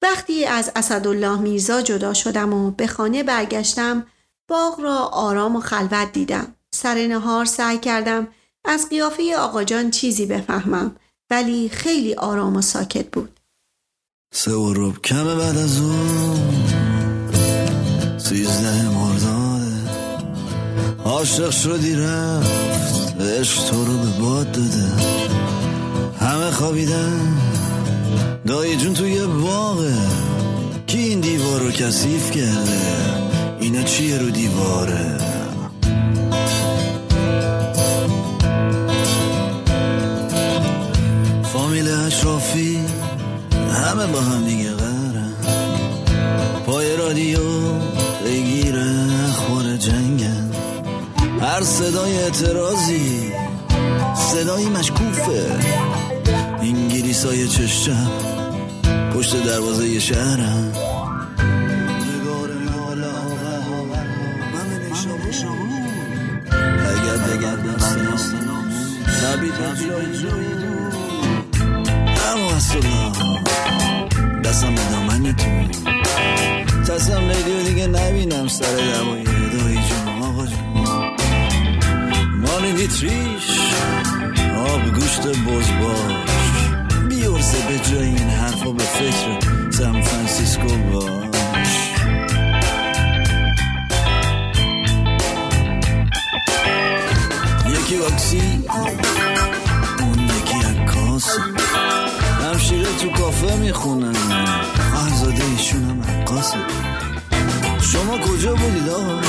وقتی 0.04 0.46
از 0.46 0.72
اسدالله 0.76 1.41
میرزا 1.41 1.82
جدا 1.82 2.13
شدم 2.13 2.54
و 2.54 2.72
به 2.72 2.88
خانه 2.88 3.24
برگشتم 3.24 4.08
باغ 4.50 4.80
را 4.80 4.98
آرام 4.98 5.56
و 5.56 5.60
خلوت 5.60 6.12
دیدم. 6.12 6.56
سر 6.74 7.08
نهار 7.08 7.46
سعی 7.46 7.78
کردم 7.78 8.28
از 8.65 8.89
قیافه 8.89 9.36
آقا 9.38 9.63
جان 9.63 9.91
چیزی 9.91 10.26
بفهمم 10.26 10.96
ولی 11.30 11.69
خیلی 11.69 12.13
آرام 12.13 12.56
و 12.56 12.62
ساکت 12.62 13.12
بود. 13.12 13.39
سه 14.34 14.52
و 14.52 14.91
کمه 14.91 15.36
بعد 15.36 15.58
از 15.58 15.80
اون 15.80 16.63
سیزده 18.17 18.89
مرداده 18.89 19.42
عاشق 21.06 21.50
شدی 21.50 21.96
رفت. 21.96 22.52
عشق 23.22 23.63
تو 23.63 23.86
رو 23.86 23.98
به 23.98 24.10
باد 24.22 24.52
داده. 24.52 24.86
همه 26.20 26.52
خوابیدن. 26.52 27.38
دایی 28.48 28.78
جون 28.78 28.94
توی 28.94 29.26
باغه. 29.26 29.94
کی 30.88 31.00
این 31.00 31.20
دیوار 31.20 31.62
رو 31.62 31.72
کثیف 31.72 32.32
کرده؟ 32.32 32.80
اینا 33.60 33.84
چیه 33.84 34.18
رو 34.18 34.30
دیواره؟ 34.30 35.24
اشرافی 42.13 42.80
همه 43.72 44.08
با 44.08 44.22
هم 44.22 44.46
دیگه 44.46 44.72
قرن 44.72 45.34
پای 46.66 46.98
رادیو 46.98 47.39
بگیر 48.26 48.76
اخبار 48.76 48.84
جنگن 48.84 49.12
هر 51.43 51.62
صدای 51.63 52.17
اعتراضی. 52.17 53.34
صدایی 54.15 54.65
مشکوفه. 54.65 55.45
انگلیس 56.60 57.25
های 57.25 57.47
چشم 57.47 58.12
پشت 59.15 59.43
دروازه 59.45 59.99
شهرم. 59.99 60.71
اما 72.34 72.58
دستم 74.43 74.75
به 74.75 74.82
دامنتون 74.91 75.69
تصم 76.88 77.29
لیلی 77.29 77.69
دیگه 77.69 77.88
نبینم 77.88 78.47
سر 78.47 78.65
دمای 78.65 79.23
دایی 79.23 79.75
جون. 79.75 80.12
کنی 82.63 82.71
میتریش 82.71 83.60
آب 84.58 84.93
گوشت 84.93 85.28
بز 85.28 85.69
باش 85.82 86.69
بیارزه 87.10 87.58
به 87.67 87.80
جای 87.80 88.08
این 88.08 88.30
حرفا 88.30 88.71
به 88.71 88.84
فکر 88.84 89.39
سان 89.71 90.02
فرانسیسکو 90.02 90.67
باش. 90.67 91.13
یکی 97.67 97.95
واکسی 97.95 98.41
اون 99.99 100.19
یکی 100.19 100.65
اکاس 100.65 101.38
همشیره 102.43 102.88
تو 103.02 103.10
کافه 103.10 103.56
می‌خونن 103.56 104.15
آهزاده 104.95 105.43
ایشون 105.58 105.84
هم 105.84 106.02
عکاسه 106.02 106.58
شما 107.82 108.17
کجا 108.17 108.56
بودید 108.56 108.89
آقا؟ 108.89 109.21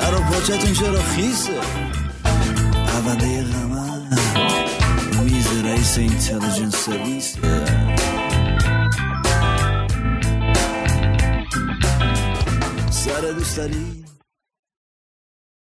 برا 0.00 0.18
پاچتون 0.20 0.72
چرا 0.72 1.02
خیسه؟ 1.02 1.85
Cavadeva 3.06 3.62
Mise 5.22 5.62
Race 5.62 6.02
Intelligence 6.02 6.76
Service 6.76 7.38
Sarı 12.90 13.38
düşleri 13.40 13.74